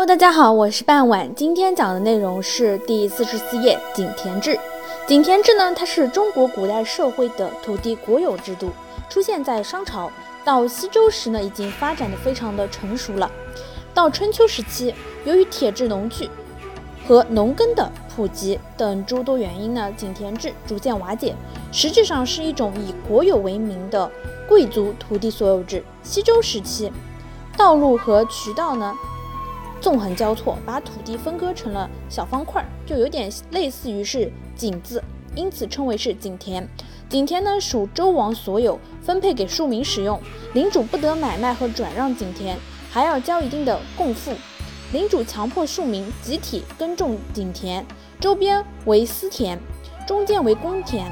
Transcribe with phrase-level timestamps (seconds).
[0.00, 1.34] Hello，大家好，我是半晚。
[1.34, 4.58] 今天讲的内容是第四十四页井田制。
[5.06, 8.70] 井田制呢，它是中国古代社会的土地国有制度，
[9.10, 10.10] 出现在商朝
[10.42, 13.30] 到西周时呢，已经发展的非常的成熟了。
[13.92, 14.94] 到春秋时期，
[15.26, 16.30] 由于铁制农具
[17.06, 21.36] 和农耕的普及等诸多原因呢，井田制逐渐瓦解，
[21.70, 24.10] 实质上是一种以国有为名的
[24.48, 25.84] 贵族土地所有制。
[26.02, 26.90] 西周时期，
[27.54, 28.96] 道路和渠道呢？
[29.80, 35.02] 纵横交错，把土地分割成了小方块，就有点类似于是井字，
[35.34, 36.68] 因此称为是井田。
[37.08, 40.20] 井田呢属周王所有，分配给庶民使用，
[40.52, 42.58] 领主不得买卖和转让井田，
[42.90, 44.32] 还要交一定的贡赋。
[44.92, 47.86] 领主强迫庶民集体耕种井田，
[48.20, 49.58] 周边为私田，
[50.06, 51.10] 中间为公田，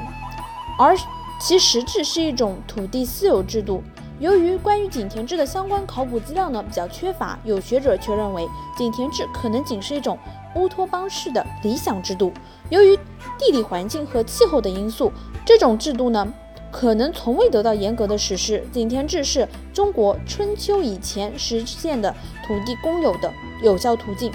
[0.77, 0.95] 而
[1.41, 3.81] 其实质是一种土地私有制度。
[4.19, 8.45] 由于关于井田制的相关考古资料呢比较缺乏，有学者却认为
[8.77, 10.19] 井田制可能仅是一种
[10.55, 12.33] 乌托邦式的理想制度。
[12.69, 12.97] 由于
[13.37, 15.11] 地理环境和气候的因素，
[15.45, 16.27] 这种制度呢
[16.69, 18.61] 可能从未得到严格的实施。
[18.73, 22.13] 井田制是中国春秋以前实现的
[22.45, 23.31] 土地公有的
[23.63, 24.31] 有效途径。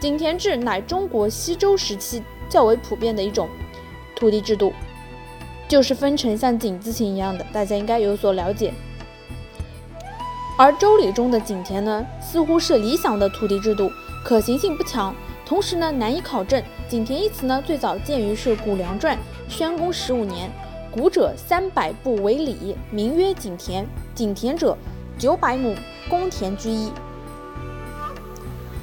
[0.00, 3.46] 井田制乃中国西周时期较为普遍的一种
[4.16, 4.72] 土地制度，
[5.68, 8.72] 就是分成像井字形一样的，大家应该有所了解。
[10.58, 13.92] 而周礼中的井田呢，似乎是理想的土地制度，
[14.24, 15.14] 可行性不强，
[15.46, 16.60] 同时呢难以考证。
[16.88, 19.16] 井田一词呢，最早见于是《谷梁传》，
[19.48, 20.50] 宣公十五年，
[20.90, 23.86] 谷者三百步为里，名曰井田。
[24.16, 24.76] 井田者，
[25.16, 25.76] 九百亩
[26.10, 26.90] 公田居一。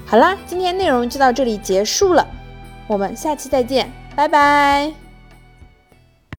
[0.05, 2.25] 好啦，今天内容就到这里结束了，
[2.87, 5.04] 我们下期再见，拜拜。